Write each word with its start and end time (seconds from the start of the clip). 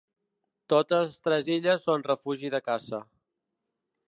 Totes 0.73 1.13
tres 1.27 1.51
illes 1.57 1.87
són 1.91 2.07
refugi 2.09 2.53
de 2.57 2.63
caça. 2.71 3.03